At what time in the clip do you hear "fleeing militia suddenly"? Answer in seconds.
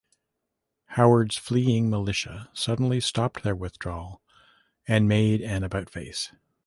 1.37-2.99